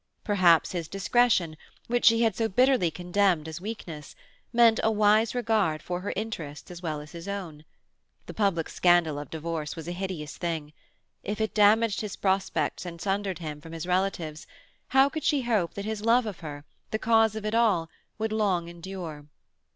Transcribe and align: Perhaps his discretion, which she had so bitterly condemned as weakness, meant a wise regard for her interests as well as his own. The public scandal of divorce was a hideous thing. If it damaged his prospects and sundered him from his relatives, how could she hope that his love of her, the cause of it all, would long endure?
Perhaps 0.23 0.71
his 0.71 0.87
discretion, 0.87 1.55
which 1.85 2.05
she 2.05 2.23
had 2.23 2.35
so 2.35 2.49
bitterly 2.49 2.89
condemned 2.89 3.47
as 3.47 3.61
weakness, 3.61 4.15
meant 4.51 4.79
a 4.81 4.89
wise 4.89 5.35
regard 5.35 5.83
for 5.83 5.99
her 6.01 6.11
interests 6.15 6.71
as 6.71 6.81
well 6.81 7.01
as 7.01 7.11
his 7.11 7.27
own. 7.27 7.65
The 8.25 8.33
public 8.33 8.67
scandal 8.67 9.19
of 9.19 9.29
divorce 9.29 9.75
was 9.75 9.87
a 9.87 9.91
hideous 9.91 10.37
thing. 10.37 10.73
If 11.21 11.39
it 11.39 11.53
damaged 11.53 12.01
his 12.01 12.15
prospects 12.15 12.83
and 12.83 12.99
sundered 12.99 13.37
him 13.37 13.61
from 13.61 13.73
his 13.73 13.85
relatives, 13.85 14.47
how 14.87 15.07
could 15.07 15.23
she 15.23 15.43
hope 15.43 15.75
that 15.75 15.85
his 15.85 16.01
love 16.03 16.25
of 16.25 16.39
her, 16.39 16.65
the 16.89 16.97
cause 16.97 17.35
of 17.35 17.45
it 17.45 17.53
all, 17.53 17.87
would 18.17 18.31
long 18.31 18.69
endure? 18.69 19.27